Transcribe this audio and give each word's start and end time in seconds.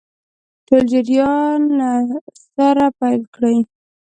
ټول 0.67 0.83
جریان 0.91 1.61
له 1.79 1.89
سره 2.55 2.85
پیل 2.99 3.21
کړي. 3.35 3.55